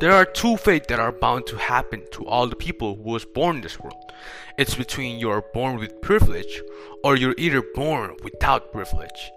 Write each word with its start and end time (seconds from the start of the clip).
There 0.00 0.12
are 0.12 0.24
two 0.24 0.56
fates 0.56 0.86
that 0.88 1.00
are 1.00 1.10
bound 1.10 1.48
to 1.48 1.56
happen 1.56 2.04
to 2.12 2.24
all 2.24 2.46
the 2.46 2.54
people 2.54 2.94
who 2.94 3.10
was 3.10 3.24
born 3.24 3.56
in 3.56 3.62
this 3.62 3.80
world. 3.80 4.12
It's 4.56 4.76
between 4.76 5.18
you're 5.18 5.42
born 5.52 5.80
with 5.80 6.00
privilege 6.00 6.62
or 7.02 7.16
you're 7.16 7.34
either 7.36 7.62
born 7.74 8.14
without 8.22 8.70
privilege. 8.70 9.32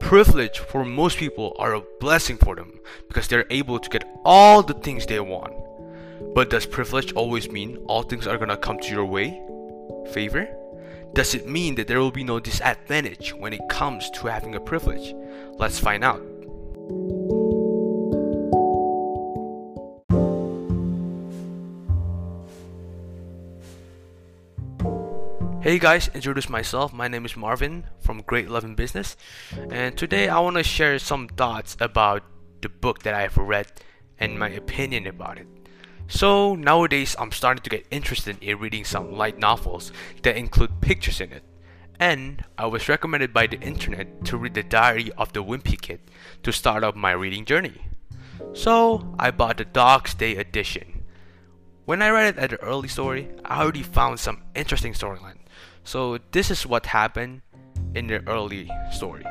Privilege 0.00 0.58
for 0.58 0.84
most 0.84 1.16
people 1.16 1.56
are 1.58 1.72
a 1.72 1.82
blessing 2.00 2.36
for 2.36 2.54
them 2.54 2.80
because 3.08 3.28
they're 3.28 3.46
able 3.48 3.78
to 3.78 3.88
get 3.88 4.06
all 4.26 4.62
the 4.62 4.74
things 4.74 5.06
they 5.06 5.20
want. 5.20 5.54
But 6.34 6.50
does 6.50 6.66
privilege 6.66 7.14
always 7.14 7.50
mean 7.50 7.78
all 7.86 8.02
things 8.02 8.26
are 8.26 8.36
gonna 8.36 8.58
come 8.58 8.78
to 8.80 8.92
your 8.92 9.06
way? 9.06 9.40
Favor? 10.12 10.46
Does 11.14 11.34
it 11.34 11.48
mean 11.48 11.76
that 11.76 11.86
there 11.86 12.00
will 12.00 12.10
be 12.10 12.24
no 12.24 12.40
disadvantage 12.40 13.32
when 13.34 13.54
it 13.54 13.68
comes 13.70 14.10
to 14.10 14.26
having 14.26 14.54
a 14.54 14.60
privilege? 14.60 15.14
Let's 15.56 15.78
find 15.78 16.04
out. 16.04 16.20
Hey 25.64 25.78
guys, 25.78 26.10
introduce 26.12 26.50
myself. 26.50 26.92
My 26.92 27.08
name 27.08 27.24
is 27.24 27.38
Marvin 27.38 27.86
from 27.98 28.20
Great 28.20 28.50
Love 28.50 28.64
in 28.64 28.74
Business, 28.74 29.16
and 29.70 29.96
today 29.96 30.28
I 30.28 30.38
want 30.40 30.58
to 30.58 30.62
share 30.62 30.98
some 30.98 31.26
thoughts 31.26 31.74
about 31.80 32.22
the 32.60 32.68
book 32.68 33.02
that 33.04 33.14
I've 33.14 33.38
read 33.38 33.68
and 34.18 34.38
my 34.38 34.50
opinion 34.50 35.06
about 35.06 35.38
it. 35.38 35.46
So 36.06 36.54
nowadays, 36.54 37.16
I'm 37.18 37.32
starting 37.32 37.62
to 37.62 37.70
get 37.70 37.86
interested 37.90 38.36
in 38.42 38.58
reading 38.58 38.84
some 38.84 39.16
light 39.16 39.38
novels 39.38 39.90
that 40.22 40.36
include 40.36 40.82
pictures 40.82 41.22
in 41.22 41.32
it. 41.32 41.44
And 41.98 42.44
I 42.58 42.66
was 42.66 42.86
recommended 42.90 43.32
by 43.32 43.46
the 43.46 43.58
internet 43.60 44.22
to 44.26 44.36
read 44.36 44.52
The 44.52 44.62
Diary 44.62 45.12
of 45.16 45.32
the 45.32 45.42
Wimpy 45.42 45.80
Kid 45.80 46.00
to 46.42 46.52
start 46.52 46.84
off 46.84 46.94
my 46.94 47.12
reading 47.12 47.46
journey. 47.46 47.86
So 48.52 49.14
I 49.18 49.30
bought 49.30 49.56
the 49.56 49.64
Dog's 49.64 50.12
Day 50.12 50.36
edition. 50.36 51.04
When 51.86 52.02
I 52.02 52.10
read 52.10 52.36
it 52.36 52.38
at 52.38 52.50
the 52.50 52.60
early 52.60 52.88
story, 52.88 53.30
I 53.46 53.62
already 53.62 53.82
found 53.82 54.20
some 54.20 54.42
interesting 54.54 54.92
storyline. 54.92 55.38
So 55.84 56.18
this 56.32 56.50
is 56.50 56.66
what 56.66 56.86
happened 56.86 57.42
in 57.94 58.06
the 58.06 58.26
early 58.28 58.70
story. 58.90 59.24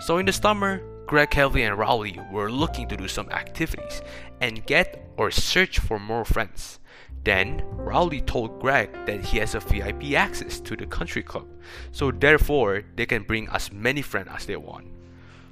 So 0.00 0.18
in 0.18 0.26
the 0.26 0.32
summer, 0.32 0.82
Greg 1.06 1.30
Heffley 1.30 1.66
and 1.66 1.76
Rowley 1.76 2.20
were 2.30 2.50
looking 2.50 2.88
to 2.88 2.96
do 2.96 3.08
some 3.08 3.28
activities 3.30 4.00
and 4.40 4.64
get 4.66 5.10
or 5.16 5.30
search 5.30 5.78
for 5.78 5.98
more 5.98 6.24
friends. 6.24 6.78
Then 7.24 7.62
Rowley 7.72 8.22
told 8.22 8.60
Greg 8.60 8.90
that 9.06 9.24
he 9.24 9.38
has 9.38 9.54
a 9.54 9.60
VIP 9.60 10.14
access 10.14 10.60
to 10.60 10.76
the 10.76 10.86
country 10.86 11.22
club, 11.22 11.46
so 11.92 12.10
therefore 12.10 12.82
they 12.96 13.04
can 13.06 13.24
bring 13.24 13.48
as 13.48 13.72
many 13.72 14.00
friends 14.00 14.30
as 14.32 14.46
they 14.46 14.56
want. 14.56 14.86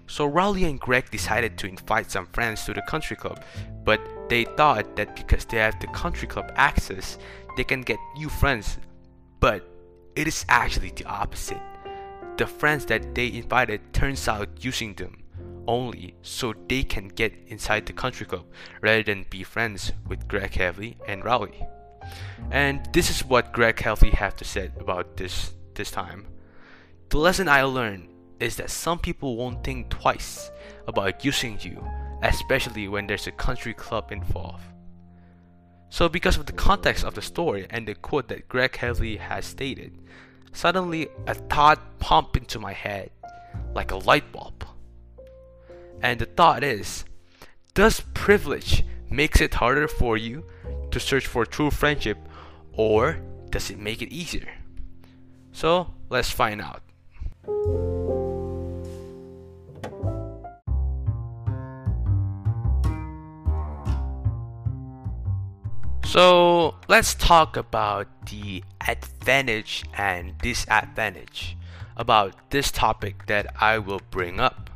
So 0.07 0.25
Rowley 0.25 0.65
and 0.65 0.81
Greg 0.81 1.11
decided 1.11 1.59
to 1.59 1.67
invite 1.67 2.11
some 2.11 2.27
friends 2.33 2.65
to 2.65 2.73
the 2.73 2.81
country 2.83 3.17
club, 3.17 3.45
but 3.85 4.01
they 4.31 4.45
thought 4.45 4.97
that 4.97 5.15
because 5.15 5.45
they 5.45 5.59
have 5.59 5.79
the 5.81 5.89
country 5.89 6.27
club 6.27 6.51
access, 6.57 7.19
they 7.57 7.65
can 7.65 7.83
get 7.83 7.99
new 8.17 8.31
friends. 8.31 8.79
But 9.41 9.69
it 10.17 10.27
is 10.27 10.45
actually 10.49 10.91
the 10.91 11.05
opposite. 11.05 11.61
The 12.37 12.47
friends 12.47 12.87
that 12.87 13.15
they 13.15 13.33
invited 13.33 13.93
turns 13.93 14.29
out 14.29 14.65
using 14.65 14.95
them 14.95 15.23
only 15.67 16.15
so 16.23 16.55
they 16.69 16.83
can 16.83 17.09
get 17.09 17.35
inside 17.49 17.85
the 17.87 17.93
country 17.93 18.27
club 18.27 18.47
rather 18.81 19.03
than 19.03 19.27
be 19.29 19.45
friends 19.45 19.93
with 20.09 20.27
Greg 20.27 20.53
Heffley 20.53 20.97
and 21.07 21.25
Rowley. 21.25 21.67
And 22.51 22.89
this 22.93 23.11
is 23.11 23.25
what 23.25 23.53
Greg 23.53 23.77
Heffley 23.77 24.13
have 24.13 24.35
to 24.37 24.45
say 24.45 24.71
about 24.81 25.17
this 25.17 25.53
this 25.75 25.91
time. 25.91 26.27
The 27.11 27.19
lesson 27.19 27.49
I 27.49 27.63
learned 27.63 28.09
is 28.41 28.57
that 28.57 28.71
some 28.71 28.99
people 28.99 29.37
won't 29.37 29.63
think 29.65 29.91
twice 29.91 30.51
about 30.87 31.25
using 31.25 31.59
you, 31.61 31.85
especially 32.23 32.89
when 32.89 33.07
there's 33.07 33.27
a 33.27 33.33
country 33.33 33.75
club 33.75 34.11
involved. 34.13 34.65
So, 35.91 36.09
because 36.09 36.37
of 36.37 36.47
the 36.47 36.53
context 36.53 37.05
of 37.05 37.15
the 37.15 37.23
story 37.23 37.67
and 37.71 37.89
the 37.89 37.95
quote 37.95 38.29
that 38.29 38.49
Greg 38.49 38.73
Heffley 38.73 39.19
has 39.19 39.47
stated, 39.47 39.93
suddenly 40.53 41.09
a 41.27 41.35
thought 41.35 41.99
popped 41.99 42.37
into 42.37 42.59
my 42.59 42.73
head 42.73 43.11
like 43.75 43.91
a 43.91 43.97
light 43.97 44.31
bulb. 44.33 44.67
And 46.03 46.21
the 46.21 46.27
thought 46.27 46.63
is 46.63 47.05
Does 47.75 48.01
privilege 48.15 48.85
makes 49.11 49.41
it 49.41 49.55
harder 49.55 49.89
for 49.89 50.17
you 50.17 50.45
to 50.91 51.01
search 51.01 51.27
for 51.27 51.47
true 51.47 51.71
friendship, 51.71 52.19
or 52.73 53.21
does 53.51 53.71
it 53.71 53.79
make 53.79 54.03
it 54.03 54.13
easier? 54.13 54.49
So, 55.53 55.95
let's 56.11 56.31
find 56.31 56.61
out. 56.61 56.83
So 66.09 66.75
let's 66.89 67.15
talk 67.15 67.59
about 67.59 68.07
the 68.31 68.65
advantage 68.81 69.85
and 69.93 70.39
disadvantage 70.39 71.55
about 71.99 72.49
this 72.49 72.73
topic 72.73 73.27
that 73.27 73.55
I 73.61 73.77
will 73.77 74.01
bring 74.11 74.41
up. 74.41 74.71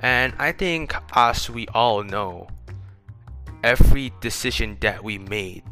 And 0.00 0.32
I 0.38 0.52
think, 0.52 0.94
as 1.14 1.50
we 1.50 1.66
all 1.74 2.02
know, 2.02 2.48
every 3.62 4.10
decision 4.22 4.78
that 4.80 5.04
we 5.04 5.18
made, 5.18 5.64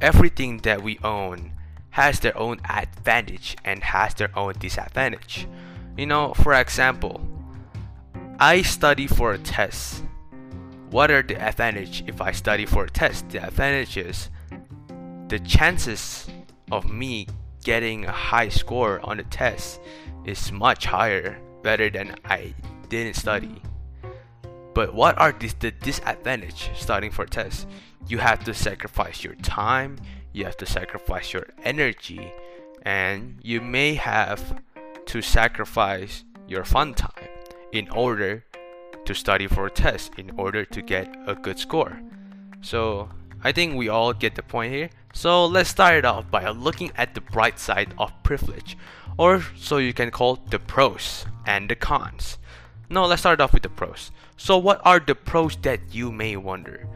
everything 0.00 0.58
that 0.58 0.84
we 0.84 1.00
own, 1.02 1.50
has 1.90 2.20
their 2.20 2.38
own 2.38 2.60
advantage 2.70 3.56
and 3.64 3.82
has 3.82 4.14
their 4.14 4.30
own 4.38 4.54
disadvantage. 4.60 5.48
You 5.96 6.06
know, 6.06 6.32
for 6.32 6.54
example, 6.54 7.20
I 8.38 8.62
study 8.62 9.08
for 9.08 9.32
a 9.32 9.38
test. 9.38 10.04
What 10.90 11.10
are 11.10 11.22
the 11.22 11.42
advantage 11.42 12.04
if 12.06 12.20
I 12.20 12.30
study 12.30 12.66
for 12.66 12.84
a 12.84 12.88
test? 12.90 13.30
The 13.30 13.44
advantage 13.44 13.96
is 13.96 14.30
the 15.28 15.38
chances 15.40 16.28
of 16.70 16.90
me 16.90 17.26
getting 17.64 18.04
a 18.04 18.12
high 18.12 18.48
score 18.48 19.00
on 19.02 19.16
the 19.16 19.24
test 19.24 19.80
is 20.24 20.52
much 20.52 20.86
higher 20.86 21.38
better 21.62 21.88
than 21.90 22.14
I 22.24 22.54
didn't 22.88 23.16
study. 23.16 23.62
But 24.74 24.92
what 24.92 25.16
are 25.18 25.32
the, 25.32 25.70
disadvantage 25.70 26.70
studying 26.74 27.12
for 27.12 27.26
tests? 27.26 27.66
You 28.06 28.18
have 28.18 28.44
to 28.44 28.52
sacrifice 28.52 29.24
your 29.24 29.34
time, 29.36 29.98
you 30.32 30.44
have 30.44 30.56
to 30.58 30.66
sacrifice 30.66 31.32
your 31.32 31.46
energy, 31.62 32.32
and 32.82 33.38
you 33.42 33.60
may 33.60 33.94
have 33.94 34.60
to 35.06 35.22
sacrifice 35.22 36.24
your 36.46 36.64
fun 36.64 36.94
time 36.94 37.28
in 37.72 37.88
order 37.90 38.44
to 39.04 39.14
study 39.14 39.46
for 39.46 39.66
a 39.66 39.70
test 39.70 40.18
in 40.18 40.30
order 40.36 40.64
to 40.64 40.82
get 40.82 41.14
a 41.26 41.34
good 41.34 41.58
score. 41.58 42.00
So 42.62 43.08
I 43.42 43.52
think 43.52 43.74
we 43.74 43.88
all 43.88 44.12
get 44.12 44.34
the 44.34 44.42
point 44.42 44.72
here. 44.72 44.90
So 45.14 45.46
let's 45.46 45.70
start 45.70 45.94
it 45.94 46.04
off 46.04 46.28
by 46.28 46.50
looking 46.50 46.90
at 46.96 47.14
the 47.14 47.20
bright 47.20 47.60
side 47.60 47.94
of 47.98 48.12
privilege, 48.24 48.76
or 49.16 49.44
so 49.56 49.78
you 49.78 49.94
can 49.94 50.10
call 50.10 50.40
the 50.50 50.58
pros 50.58 51.24
and 51.46 51.70
the 51.70 51.76
cons. 51.76 52.36
No, 52.90 53.06
let's 53.06 53.22
start 53.22 53.40
off 53.40 53.54
with 53.54 53.62
the 53.62 53.68
pros. 53.68 54.10
So 54.36 54.58
what 54.58 54.80
are 54.84 54.98
the 54.98 55.14
pros 55.14 55.56
that 55.62 55.94
you 55.94 56.10
may 56.10 56.36
wonder? 56.36 56.88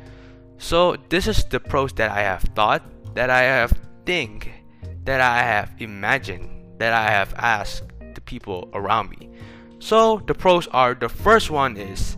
So 0.58 0.96
this 1.08 1.28
is 1.28 1.44
the 1.44 1.60
pros 1.60 1.92
that 1.94 2.10
I 2.10 2.22
have 2.22 2.42
thought, 2.56 2.82
that 3.14 3.30
I 3.30 3.42
have 3.42 3.72
think, 4.04 4.50
that 5.04 5.20
I 5.20 5.38
have 5.42 5.72
imagined, 5.78 6.50
that 6.78 6.92
I 6.92 7.10
have 7.10 7.32
asked 7.38 7.84
the 8.14 8.20
people 8.20 8.68
around 8.74 9.10
me. 9.10 9.30
So 9.78 10.20
the 10.26 10.34
pros 10.34 10.66
are 10.66 10.94
the 10.94 11.08
first 11.08 11.50
one 11.50 11.76
is 11.76 12.16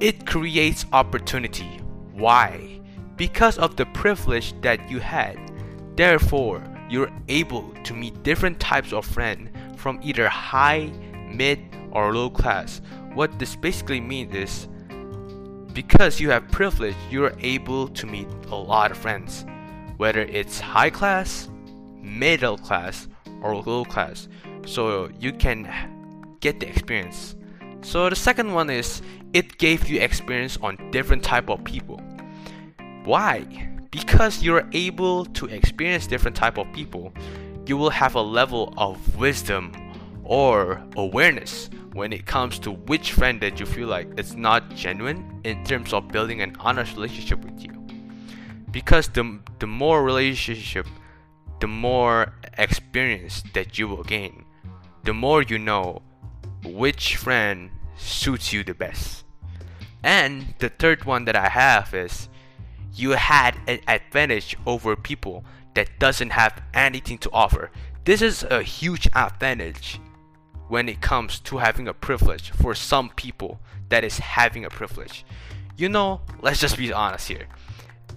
it 0.00 0.26
creates 0.26 0.84
opportunity. 0.92 1.80
Why? 2.12 2.81
Because 3.16 3.58
of 3.58 3.76
the 3.76 3.86
privilege 3.86 4.54
that 4.62 4.90
you 4.90 4.98
had. 5.00 5.38
Therefore, 5.96 6.62
you're 6.88 7.10
able 7.28 7.72
to 7.84 7.94
meet 7.94 8.22
different 8.22 8.60
types 8.60 8.92
of 8.92 9.04
friends 9.04 9.50
from 9.76 10.00
either 10.02 10.28
high, 10.28 10.92
mid, 11.28 11.58
or 11.90 12.14
low 12.14 12.30
class. 12.30 12.80
What 13.14 13.38
this 13.38 13.56
basically 13.56 14.00
means 14.00 14.34
is 14.34 14.68
because 15.72 16.20
you 16.20 16.30
have 16.30 16.48
privilege, 16.50 16.94
you're 17.10 17.34
able 17.40 17.88
to 17.88 18.06
meet 18.06 18.28
a 18.48 18.56
lot 18.56 18.90
of 18.90 18.98
friends, 18.98 19.44
whether 19.96 20.20
it's 20.20 20.60
high 20.60 20.90
class, 20.90 21.48
middle 22.00 22.58
class, 22.58 23.08
or 23.42 23.56
low 23.56 23.84
class. 23.84 24.28
So 24.66 25.10
you 25.18 25.32
can 25.32 26.36
get 26.40 26.60
the 26.60 26.68
experience. 26.68 27.36
So 27.82 28.08
the 28.08 28.16
second 28.16 28.52
one 28.52 28.70
is 28.70 29.02
it 29.32 29.58
gave 29.58 29.88
you 29.88 30.00
experience 30.00 30.58
on 30.62 30.76
different 30.90 31.24
type 31.24 31.48
of 31.48 31.64
people. 31.64 32.00
Why? 33.04 33.68
Because 33.90 34.42
you're 34.42 34.68
able 34.72 35.24
to 35.26 35.46
experience 35.46 36.06
different 36.06 36.36
type 36.36 36.56
of 36.56 36.72
people, 36.72 37.12
you 37.66 37.76
will 37.76 37.90
have 37.90 38.14
a 38.14 38.22
level 38.22 38.72
of 38.76 39.16
wisdom 39.16 39.72
or 40.24 40.82
awareness 40.96 41.68
when 41.92 42.12
it 42.12 42.26
comes 42.26 42.58
to 42.60 42.70
which 42.70 43.12
friend 43.12 43.40
that 43.40 43.60
you 43.60 43.66
feel 43.66 43.88
like 43.88 44.08
it's 44.16 44.34
not 44.34 44.74
genuine 44.74 45.40
in 45.44 45.64
terms 45.64 45.92
of 45.92 46.08
building 46.08 46.40
an 46.40 46.56
honest 46.60 46.94
relationship 46.94 47.44
with 47.44 47.62
you. 47.62 47.72
Because 48.70 49.08
the, 49.08 49.40
the 49.58 49.66
more 49.66 50.02
relationship, 50.02 50.86
the 51.60 51.66
more 51.66 52.32
experience 52.56 53.42
that 53.52 53.78
you 53.78 53.88
will 53.88 54.04
gain, 54.04 54.44
the 55.04 55.12
more 55.12 55.42
you 55.42 55.58
know 55.58 56.02
which 56.64 57.16
friend 57.16 57.70
suits 57.96 58.52
you 58.52 58.64
the 58.64 58.74
best. 58.74 59.24
And 60.02 60.54
the 60.58 60.68
third 60.68 61.04
one 61.04 61.26
that 61.26 61.36
I 61.36 61.48
have 61.48 61.92
is 61.94 62.28
you 62.94 63.12
had 63.12 63.56
an 63.66 63.80
advantage 63.88 64.56
over 64.66 64.96
people 64.96 65.44
that 65.74 65.98
doesn't 65.98 66.30
have 66.30 66.62
anything 66.74 67.18
to 67.18 67.30
offer. 67.32 67.70
This 68.04 68.20
is 68.20 68.42
a 68.44 68.62
huge 68.62 69.08
advantage 69.14 70.00
when 70.68 70.88
it 70.88 71.00
comes 71.00 71.38
to 71.40 71.58
having 71.58 71.88
a 71.88 71.94
privilege 71.94 72.50
for 72.50 72.74
some 72.74 73.10
people 73.10 73.60
that 73.88 74.04
is 74.04 74.18
having 74.18 74.64
a 74.64 74.70
privilege. 74.70 75.24
You 75.76 75.88
know, 75.88 76.20
let's 76.40 76.60
just 76.60 76.76
be 76.76 76.92
honest 76.92 77.28
here. 77.28 77.46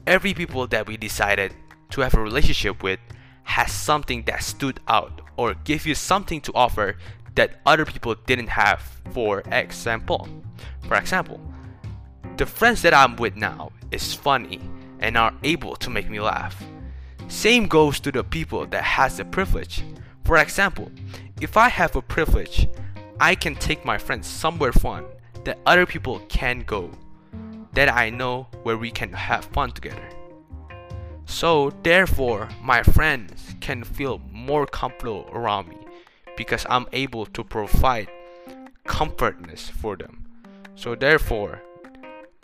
Every 0.08 0.34
people 0.34 0.68
that 0.68 0.88
we 0.88 0.98
decided 0.98 1.54
to 1.92 2.02
have 2.02 2.14
a 2.14 2.22
relationship 2.22 2.84
with 2.84 3.00
has 3.44 3.72
something 3.72 4.24
that 4.24 4.44
stood 4.44 4.80
out 4.88 5.22
or 5.38 5.54
give 5.64 5.86
you 5.86 5.96
something 5.96 6.42
to 6.42 6.52
offer 6.54 6.98
that 7.36 7.60
other 7.66 7.86
people 7.86 8.16
didn't 8.26 8.48
have. 8.48 9.02
For 9.12 9.44
example, 9.52 10.28
for 10.88 10.96
example, 10.98 11.40
the 12.38 12.46
friends 12.46 12.82
that 12.82 12.94
I'm 12.94 13.16
with 13.16 13.36
now 13.36 13.72
is 13.92 14.14
funny 14.14 14.60
and 15.00 15.18
are 15.18 15.34
able 15.44 15.76
to 15.78 15.90
make 15.90 16.10
me 16.10 16.20
laugh. 16.20 16.62
Same 17.28 17.68
goes 17.68 18.00
to 18.02 18.12
the 18.12 18.24
people 18.24 18.66
that 18.68 18.84
has 18.84 19.18
the 19.18 19.26
privilege. 19.26 19.84
For 20.24 20.38
example, 20.38 20.92
if 21.42 21.56
I 21.58 21.70
have 21.70 21.96
a 21.96 22.02
privilege, 22.02 22.68
I 23.20 23.36
can 23.36 23.56
take 23.56 23.86
my 23.86 23.98
friends 23.98 24.28
somewhere 24.28 24.74
fun 24.74 25.06
that 25.46 25.60
other 25.66 25.86
people 25.86 26.20
can 26.28 26.62
go. 26.62 26.92
That 27.74 27.94
I 27.94 28.10
know 28.10 28.48
where 28.64 28.78
we 28.78 28.92
can 28.92 29.12
have 29.14 29.46
fun 29.46 29.72
together. 29.72 30.10
So 31.26 31.72
therefore, 31.84 32.50
my 32.62 32.84
friends 32.84 33.56
can 33.60 33.84
feel 33.84 34.22
more 34.32 34.66
comfortable 34.66 35.30
around 35.32 35.70
me 35.70 35.78
because 36.38 36.66
I'm 36.70 36.88
able 36.92 37.26
to 37.28 37.44
provide 37.44 38.10
comfortness 38.86 39.70
for 39.70 39.96
them. 39.96 40.26
So 40.76 40.96
therefore, 40.96 41.62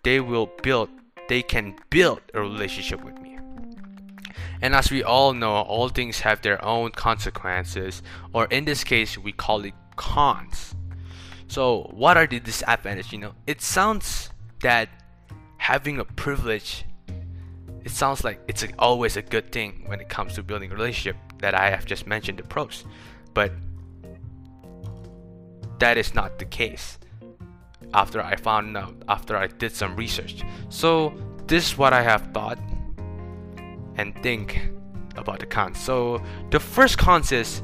they 0.03 0.19
will 0.19 0.49
build 0.61 0.89
they 1.27 1.41
can 1.41 1.75
build 1.89 2.21
a 2.33 2.41
relationship 2.41 3.03
with 3.03 3.17
me. 3.21 3.37
And 4.61 4.75
as 4.75 4.91
we 4.91 5.01
all 5.01 5.33
know, 5.33 5.53
all 5.53 5.87
things 5.87 6.19
have 6.19 6.41
their 6.41 6.63
own 6.63 6.91
consequences, 6.91 8.03
or 8.33 8.45
in 8.45 8.65
this 8.65 8.83
case, 8.83 9.17
we 9.17 9.31
call 9.31 9.63
it 9.63 9.73
cons. 9.95 10.75
So, 11.47 11.89
what 11.93 12.17
are 12.17 12.27
the 12.27 12.39
disadvantages? 12.39 13.11
You 13.13 13.19
know, 13.19 13.33
it 13.47 13.61
sounds 13.61 14.29
that 14.61 14.89
having 15.57 15.99
a 15.99 16.05
privilege, 16.05 16.85
it 17.83 17.91
sounds 17.91 18.23
like 18.23 18.39
it's 18.47 18.65
always 18.77 19.17
a 19.17 19.21
good 19.21 19.51
thing 19.51 19.83
when 19.87 19.99
it 19.99 20.09
comes 20.09 20.33
to 20.33 20.43
building 20.43 20.71
a 20.71 20.75
relationship 20.75 21.15
that 21.39 21.55
I 21.55 21.69
have 21.69 21.85
just 21.85 22.05
mentioned 22.05 22.39
the 22.39 22.43
pros, 22.43 22.83
but 23.33 23.51
that 25.79 25.97
is 25.97 26.13
not 26.13 26.37
the 26.37 26.45
case 26.45 26.99
after 27.93 28.21
I 28.21 28.35
found 28.35 28.77
out, 28.77 28.95
after 29.07 29.35
I 29.35 29.47
did 29.47 29.71
some 29.73 29.95
research. 29.95 30.43
So, 30.69 31.13
this 31.47 31.71
is 31.71 31.77
what 31.77 31.93
I 31.93 32.01
have 32.01 32.31
thought 32.33 32.59
and 33.95 34.15
think 34.23 34.69
about 35.17 35.39
the 35.39 35.45
cons. 35.45 35.79
So, 35.79 36.21
the 36.49 36.59
first 36.59 36.97
cons 36.97 37.31
is 37.31 37.61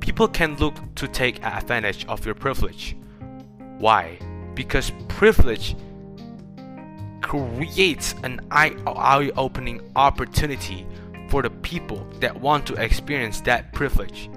people 0.00 0.28
can 0.28 0.56
look 0.56 0.76
to 0.96 1.08
take 1.08 1.44
advantage 1.44 2.06
of 2.06 2.24
your 2.24 2.34
privilege. 2.34 2.96
Why? 3.78 4.18
Because 4.54 4.92
privilege 5.08 5.76
creates 7.22 8.14
an 8.24 8.40
eye 8.50 9.30
opening 9.36 9.80
opportunity 9.94 10.86
for 11.28 11.42
the 11.42 11.50
people 11.50 12.04
that 12.18 12.40
want 12.40 12.66
to 12.66 12.74
experience 12.74 13.40
that 13.42 13.72
privilege. 13.72 14.28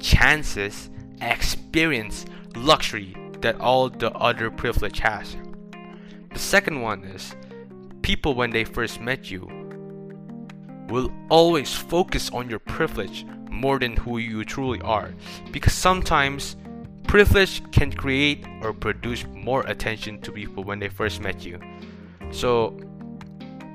Chances, 0.00 0.90
experience, 1.20 2.26
luxury 2.56 3.14
that 3.44 3.60
all 3.60 3.90
the 3.90 4.10
other 4.12 4.50
privilege 4.50 5.00
has. 5.00 5.36
The 6.32 6.38
second 6.38 6.80
one 6.80 7.04
is 7.04 7.36
people 8.00 8.34
when 8.34 8.50
they 8.50 8.64
first 8.64 9.00
met 9.00 9.30
you 9.30 9.46
will 10.88 11.12
always 11.28 11.72
focus 11.74 12.30
on 12.30 12.48
your 12.48 12.58
privilege 12.58 13.26
more 13.50 13.78
than 13.78 13.96
who 13.96 14.16
you 14.16 14.44
truly 14.44 14.80
are 14.80 15.12
because 15.52 15.74
sometimes 15.74 16.56
privilege 17.06 17.62
can 17.70 17.92
create 17.92 18.46
or 18.62 18.72
produce 18.72 19.26
more 19.34 19.62
attention 19.66 20.20
to 20.22 20.32
people 20.32 20.64
when 20.64 20.78
they 20.78 20.88
first 20.88 21.20
met 21.20 21.44
you. 21.44 21.60
So 22.30 22.74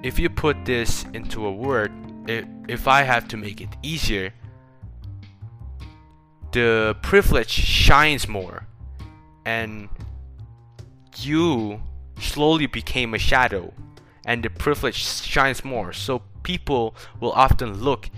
if 0.01 0.17
you 0.17 0.31
put 0.31 0.65
this 0.65 1.05
into 1.13 1.45
a 1.45 1.51
word, 1.51 1.91
if 2.67 2.87
I 2.87 3.03
have 3.03 3.27
to 3.27 3.37
make 3.37 3.61
it 3.61 3.69
easier, 3.83 4.33
the 6.51 6.97
privilege 7.03 7.49
shines 7.49 8.27
more 8.27 8.65
and 9.49 9.89
you 11.17 11.81
slowly 12.19 12.67
became 12.67 13.15
a 13.15 13.17
shadow 13.17 13.73
and 14.25 14.43
the 14.43 14.49
privilege 14.49 15.01
shines 15.33 15.65
more. 15.65 15.91
So 15.91 16.21
people 16.43 16.95
will 17.19 17.31
often 17.31 17.81
look 17.81 18.09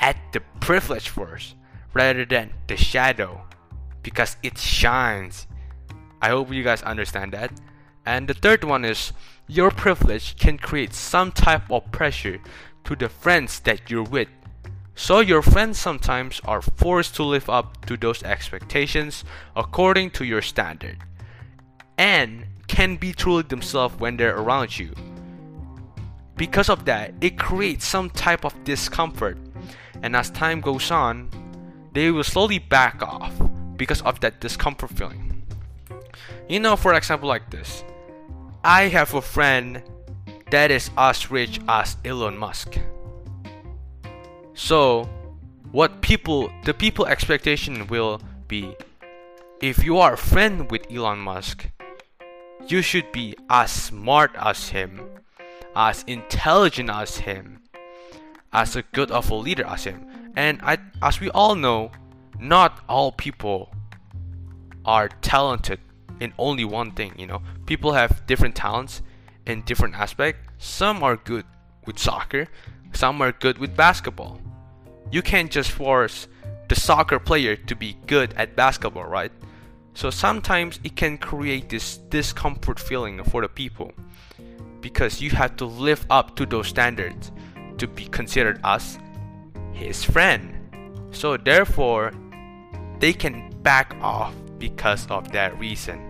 at 0.00 0.16
the 0.32 0.40
privilege 0.58 1.08
first 1.08 1.54
rather 1.94 2.24
than 2.24 2.52
the 2.66 2.76
shadow 2.76 3.42
because 4.02 4.36
it 4.42 4.58
shines. 4.58 5.46
I 6.20 6.30
hope 6.30 6.52
you 6.52 6.64
guys 6.64 6.82
understand 6.82 7.32
that. 7.32 7.52
And 8.04 8.26
the 8.26 8.34
third 8.34 8.64
one 8.64 8.84
is 8.84 9.12
your 9.46 9.70
privilege 9.70 10.36
can 10.36 10.58
create 10.58 10.94
some 10.94 11.30
type 11.30 11.70
of 11.70 11.92
pressure 11.92 12.40
to 12.84 12.96
the 12.96 13.08
friends 13.08 13.60
that 13.60 13.88
you're 13.88 14.10
with 14.18 14.28
so 15.00 15.20
your 15.20 15.40
friends 15.40 15.78
sometimes 15.78 16.42
are 16.44 16.60
forced 16.60 17.14
to 17.14 17.22
live 17.22 17.48
up 17.48 17.86
to 17.86 17.96
those 17.96 18.22
expectations 18.22 19.24
according 19.56 20.10
to 20.10 20.26
your 20.26 20.42
standard 20.42 20.98
and 21.96 22.44
can 22.68 22.96
be 22.96 23.10
truly 23.10 23.42
themselves 23.44 23.98
when 23.98 24.18
they're 24.18 24.36
around 24.36 24.78
you. 24.78 24.92
Because 26.36 26.68
of 26.68 26.84
that, 26.84 27.14
it 27.22 27.38
creates 27.38 27.86
some 27.86 28.10
type 28.10 28.44
of 28.44 28.52
discomfort 28.62 29.38
and 30.02 30.14
as 30.14 30.28
time 30.28 30.60
goes 30.60 30.90
on, 30.90 31.30
they 31.94 32.10
will 32.10 32.22
slowly 32.22 32.58
back 32.58 33.02
off 33.02 33.32
because 33.78 34.02
of 34.02 34.20
that 34.20 34.38
discomfort 34.38 34.90
feeling. 34.90 35.42
You 36.46 36.60
know, 36.60 36.76
for 36.76 36.92
example, 36.92 37.26
like 37.26 37.48
this 37.48 37.84
I 38.62 38.88
have 38.88 39.14
a 39.14 39.22
friend 39.22 39.82
that 40.50 40.70
is 40.70 40.90
as 40.98 41.30
rich 41.30 41.58
as 41.66 41.96
Elon 42.04 42.36
Musk. 42.36 42.78
So, 44.62 45.08
what 45.72 46.02
people, 46.02 46.52
the 46.64 46.74
people 46.74 47.06
expectation 47.06 47.86
will 47.86 48.20
be, 48.46 48.76
if 49.62 49.82
you 49.82 49.96
are 49.98 50.12
a 50.12 50.18
friend 50.18 50.70
with 50.70 50.86
Elon 50.92 51.18
Musk, 51.18 51.66
you 52.68 52.82
should 52.82 53.10
be 53.10 53.34
as 53.48 53.72
smart 53.72 54.32
as 54.38 54.68
him, 54.68 55.00
as 55.74 56.04
intelligent 56.06 56.90
as 56.90 57.16
him, 57.16 57.62
as 58.52 58.76
a 58.76 58.82
good 58.92 59.10
of 59.10 59.30
a 59.30 59.34
leader 59.34 59.64
as 59.64 59.84
him. 59.84 60.06
And 60.36 60.60
I, 60.62 60.76
as 61.02 61.20
we 61.20 61.30
all 61.30 61.54
know, 61.54 61.90
not 62.38 62.84
all 62.86 63.12
people 63.12 63.72
are 64.84 65.08
talented 65.08 65.80
in 66.20 66.34
only 66.38 66.66
one 66.66 66.92
thing. 66.92 67.14
You 67.18 67.26
know, 67.26 67.42
people 67.64 67.94
have 67.94 68.26
different 68.26 68.54
talents 68.56 69.00
in 69.46 69.62
different 69.62 69.94
aspects. 69.94 70.46
Some 70.58 71.02
are 71.02 71.16
good 71.16 71.46
with 71.86 71.98
soccer, 71.98 72.46
some 72.92 73.22
are 73.22 73.32
good 73.32 73.56
with 73.56 73.74
basketball 73.74 74.38
you 75.10 75.22
can't 75.22 75.50
just 75.50 75.70
force 75.70 76.28
the 76.68 76.74
soccer 76.74 77.18
player 77.18 77.56
to 77.56 77.74
be 77.74 77.96
good 78.06 78.32
at 78.34 78.56
basketball, 78.56 79.04
right? 79.04 79.32
So 79.94 80.10
sometimes 80.10 80.78
it 80.84 80.96
can 80.96 81.18
create 81.18 81.68
this 81.68 81.98
discomfort 81.98 82.78
feeling 82.78 83.22
for 83.24 83.42
the 83.42 83.48
people 83.48 83.92
because 84.80 85.20
you 85.20 85.30
have 85.30 85.56
to 85.56 85.64
live 85.66 86.06
up 86.10 86.36
to 86.36 86.46
those 86.46 86.68
standards 86.68 87.32
to 87.78 87.86
be 87.86 88.06
considered 88.06 88.60
as 88.64 88.98
his 89.72 90.04
friend. 90.04 90.56
So 91.10 91.36
therefore, 91.36 92.12
they 92.98 93.12
can 93.12 93.50
back 93.62 93.96
off 94.00 94.34
because 94.58 95.06
of 95.08 95.32
that 95.32 95.58
reason. 95.58 96.09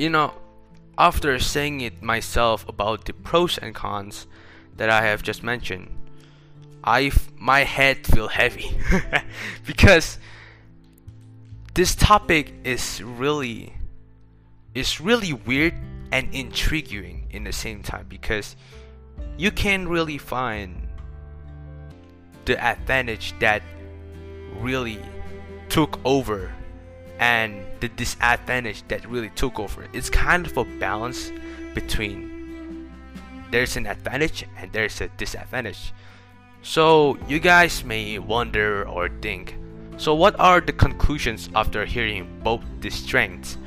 You 0.00 0.08
know, 0.08 0.32
after 0.96 1.38
saying 1.38 1.82
it 1.82 2.02
myself 2.02 2.66
about 2.66 3.04
the 3.04 3.12
pros 3.12 3.58
and 3.58 3.74
cons 3.74 4.26
that 4.78 4.88
I 4.88 5.02
have 5.02 5.22
just 5.22 5.42
mentioned, 5.42 5.94
I 6.82 7.12
my 7.36 7.64
head 7.64 8.06
feel 8.06 8.28
heavy. 8.28 8.70
Because 9.66 10.18
this 11.74 11.94
topic 11.94 12.54
is 12.64 13.02
really 13.02 13.74
is 14.74 15.02
really 15.02 15.34
weird 15.34 15.74
and 16.10 16.34
intriguing 16.34 17.26
in 17.30 17.44
the 17.44 17.52
same 17.52 17.82
time 17.82 18.06
because 18.08 18.56
you 19.36 19.50
can 19.50 19.86
really 19.86 20.16
find 20.16 20.88
the 22.46 22.56
advantage 22.58 23.34
that 23.40 23.62
really 24.60 24.98
took 25.68 26.00
over 26.04 26.50
and 27.20 27.64
the 27.78 27.88
disadvantage 27.88 28.82
that 28.88 29.08
really 29.08 29.30
took 29.30 29.60
over. 29.60 29.86
It's 29.92 30.10
kind 30.10 30.46
of 30.46 30.56
a 30.56 30.64
balance 30.64 31.30
between 31.74 32.90
there's 33.52 33.76
an 33.76 33.86
advantage 33.86 34.44
and 34.58 34.72
there's 34.72 35.00
a 35.00 35.08
disadvantage. 35.16 35.92
So, 36.62 37.16
you 37.28 37.38
guys 37.38 37.84
may 37.84 38.18
wonder 38.18 38.86
or 38.88 39.08
think 39.08 39.56
so, 40.00 40.14
what 40.14 40.40
are 40.40 40.62
the 40.62 40.72
conclusions 40.72 41.50
after 41.54 41.84
hearing 41.84 42.40
both 42.42 42.62
the 42.80 42.88
strengths 42.88 43.58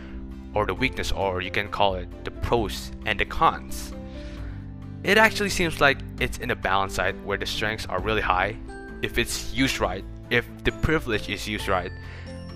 or 0.55 0.65
the 0.65 0.73
weakness, 0.73 1.11
or 1.11 1.41
you 1.41 1.51
can 1.51 1.69
call 1.69 1.93
it 1.93 2.09
the 2.25 2.31
pros 2.31 2.91
and 3.05 3.19
the 3.19 3.25
cons? 3.25 3.93
It 5.03 5.19
actually 5.19 5.51
seems 5.51 5.79
like 5.79 5.99
it's 6.19 6.39
in 6.39 6.49
a 6.49 6.55
balance 6.55 6.95
side 6.95 7.23
where 7.23 7.37
the 7.37 7.45
strengths 7.45 7.85
are 7.85 8.01
really 8.01 8.21
high 8.21 8.57
if 9.03 9.19
it's 9.19 9.53
used 9.53 9.79
right, 9.79 10.03
if 10.31 10.47
the 10.63 10.71
privilege 10.71 11.29
is 11.29 11.47
used 11.47 11.67
right, 11.67 11.91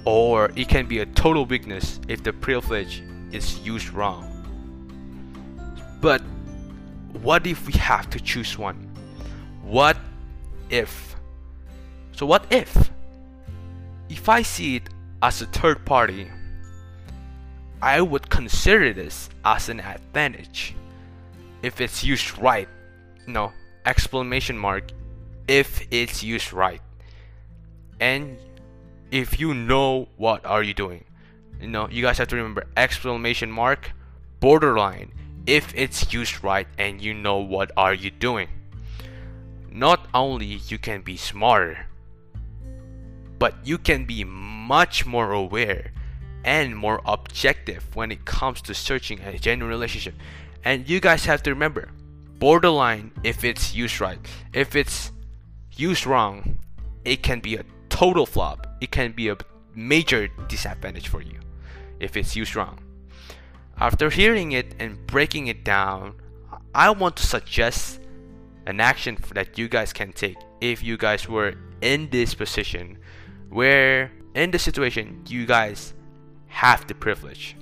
or 0.07 0.49
it 0.55 0.69
can 0.69 0.85
be 0.85 0.99
a 0.99 1.05
total 1.05 1.45
weakness 1.45 1.99
if 2.07 2.23
the 2.23 2.31
privilege 2.31 3.03
is 3.33 3.59
used 3.59 3.91
wrong. 3.91 4.23
But 5.99 6.21
what 7.21 7.45
if 7.45 7.67
we 7.67 7.73
have 7.73 8.09
to 8.11 8.19
choose 8.21 8.57
one? 8.57 8.89
What 9.63 9.97
if? 10.69 11.17
So, 12.13 12.25
what 12.25 12.45
if? 12.49 12.89
If 14.07 14.29
I 14.29 14.43
see 14.43 14.77
it 14.77 14.87
as 15.21 15.41
a 15.41 15.45
third 15.47 15.83
party, 15.83 16.31
I 17.81 17.99
would 17.99 18.29
consider 18.29 18.93
this 18.93 19.29
as 19.43 19.67
an 19.67 19.81
advantage 19.81 20.73
if 21.63 21.81
it's 21.81 22.01
used 22.01 22.37
right. 22.37 22.69
No, 23.27 23.51
exclamation 23.85 24.57
mark 24.57 24.85
if 25.49 25.85
it's 25.91 26.23
used 26.23 26.53
right. 26.53 26.81
And 27.99 28.37
if 29.11 29.39
you 29.39 29.53
know 29.53 30.09
what 30.17 30.45
are 30.45 30.63
you 30.63 30.73
doing. 30.73 31.03
You 31.61 31.67
know, 31.67 31.89
you 31.89 32.01
guys 32.01 32.17
have 32.17 32.27
to 32.29 32.35
remember 32.35 32.65
exclamation 32.75 33.51
mark 33.51 33.91
borderline 34.39 35.11
if 35.45 35.73
it's 35.75 36.13
used 36.13 36.43
right 36.43 36.67
and 36.77 37.01
you 37.01 37.13
know 37.13 37.37
what 37.37 37.71
are 37.77 37.93
you 37.93 38.11
doing. 38.11 38.49
Not 39.71 40.07
only 40.13 40.45
you 40.45 40.77
can 40.77 41.01
be 41.01 41.17
smarter, 41.17 41.87
but 43.39 43.55
you 43.63 43.77
can 43.77 44.05
be 44.05 44.23
much 44.23 45.05
more 45.05 45.31
aware 45.31 45.91
and 46.43 46.77
more 46.77 47.01
objective 47.05 47.95
when 47.95 48.11
it 48.11 48.25
comes 48.25 48.61
to 48.61 48.73
searching 48.73 49.19
a 49.21 49.37
genuine 49.37 49.69
relationship. 49.69 50.15
And 50.63 50.87
you 50.87 50.99
guys 50.99 51.25
have 51.25 51.43
to 51.43 51.51
remember 51.51 51.89
borderline 52.39 53.11
if 53.23 53.43
it's 53.43 53.73
used 53.73 54.01
right. 54.01 54.19
If 54.53 54.75
it's 54.75 55.11
used 55.75 56.05
wrong, 56.05 56.59
it 57.05 57.23
can 57.23 57.39
be 57.39 57.55
a 57.55 57.63
total 57.97 58.27
flop. 58.27 58.67
It 58.79 58.91
can 58.91 59.11
be 59.11 59.29
a 59.29 59.37
major 59.73 60.27
disadvantage 60.47 61.07
for 61.07 61.19
you 61.19 61.39
if 61.99 62.15
it's 62.15 62.35
used 62.35 62.55
wrong. 62.55 62.77
After 63.79 64.11
hearing 64.11 64.51
it 64.51 64.75
and 64.77 65.03
breaking 65.07 65.47
it 65.47 65.63
down, 65.63 66.13
I 66.75 66.91
want 66.91 67.15
to 67.17 67.25
suggest 67.25 67.99
an 68.67 68.79
action 68.79 69.17
that 69.33 69.57
you 69.57 69.67
guys 69.67 69.93
can 69.93 70.13
take 70.13 70.37
if 70.61 70.83
you 70.83 70.95
guys 70.95 71.27
were 71.27 71.55
in 71.81 72.07
this 72.11 72.35
position 72.35 72.99
where 73.49 74.11
in 74.35 74.51
the 74.51 74.59
situation 74.59 75.23
you 75.27 75.47
guys 75.47 75.95
have 76.45 76.85
the 76.85 76.93
privilege. 76.93 77.55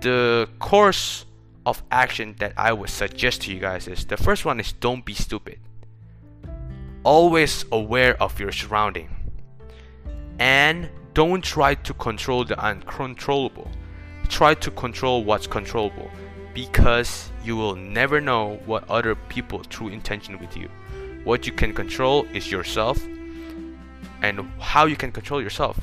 The 0.00 0.50
course 0.58 1.24
of 1.64 1.82
action 1.90 2.36
that 2.40 2.52
I 2.58 2.74
would 2.74 2.90
suggest 2.90 3.40
to 3.42 3.54
you 3.54 3.58
guys 3.58 3.88
is 3.88 4.04
the 4.04 4.18
first 4.18 4.44
one 4.44 4.60
is 4.60 4.72
don't 4.72 5.02
be 5.02 5.14
stupid. 5.14 5.60
Always 7.06 7.64
aware 7.70 8.20
of 8.20 8.40
your 8.40 8.50
surrounding. 8.50 9.08
And 10.40 10.90
don't 11.14 11.40
try 11.40 11.76
to 11.76 11.94
control 11.94 12.44
the 12.44 12.58
uncontrollable. 12.58 13.70
Try 14.26 14.54
to 14.54 14.72
control 14.72 15.22
what's 15.22 15.46
controllable 15.46 16.10
because 16.52 17.30
you 17.44 17.54
will 17.54 17.76
never 17.76 18.20
know 18.20 18.58
what 18.66 18.90
other 18.90 19.14
people 19.14 19.62
true 19.62 19.86
intention 19.86 20.36
with 20.40 20.56
you. 20.56 20.68
What 21.22 21.46
you 21.46 21.52
can 21.52 21.72
control 21.72 22.26
is 22.34 22.50
yourself 22.50 23.00
and 24.22 24.40
how 24.58 24.86
you 24.86 24.96
can 24.96 25.12
control 25.12 25.40
yourself. 25.40 25.78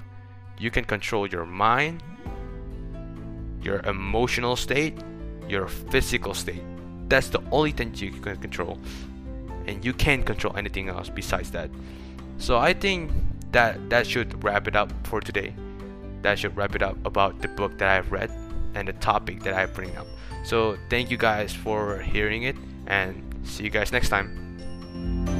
You 0.59 0.71
can 0.71 0.83
control 0.83 1.25
your 1.25 1.45
mind, 1.45 2.03
your 3.61 3.79
emotional 3.85 4.57
state, 4.57 4.99
your 5.47 5.69
physical 5.69 6.33
state. 6.33 6.63
That's 7.07 7.29
the 7.29 7.41
only 7.49 7.71
thing 7.71 7.93
you 7.95 8.11
can 8.11 8.35
control. 8.35 8.77
And 9.65 9.83
you 9.83 9.93
can't 9.93 10.25
control 10.25 10.55
anything 10.55 10.89
else 10.89 11.09
besides 11.09 11.51
that. 11.51 11.69
So 12.37 12.57
I 12.57 12.73
think 12.73 13.11
that 13.51 13.89
that 13.89 14.07
should 14.07 14.43
wrap 14.43 14.67
it 14.67 14.75
up 14.75 14.91
for 15.05 15.21
today. 15.21 15.53
That 16.21 16.39
should 16.39 16.55
wrap 16.57 16.75
it 16.75 16.81
up 16.81 16.97
about 17.05 17.41
the 17.41 17.47
book 17.47 17.77
that 17.77 17.89
I've 17.89 18.11
read 18.11 18.31
and 18.75 18.87
the 18.87 18.93
topic 18.93 19.43
that 19.43 19.53
I 19.53 19.65
bring 19.65 19.95
up. 19.97 20.07
So 20.43 20.77
thank 20.89 21.11
you 21.11 21.17
guys 21.17 21.53
for 21.53 21.99
hearing 21.99 22.43
it 22.43 22.55
and 22.87 23.23
see 23.43 23.63
you 23.63 23.69
guys 23.69 23.91
next 23.91 24.09
time. 24.09 25.32